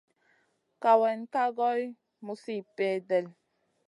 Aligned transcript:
Kawayna 0.81 1.25
ka 1.33 1.43
goy 1.57 1.81
muzi 2.25 2.55
peldet. 2.75 3.25